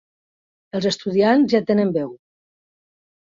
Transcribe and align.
Els 0.79 0.87
estudiants 0.91 1.53
ja 1.57 1.61
tenen 1.73 1.93
veu. 1.99 2.09